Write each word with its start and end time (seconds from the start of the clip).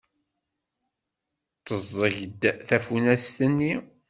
Teẓẓeg-d 1.65 2.41
tafunast-nni. 2.67 3.73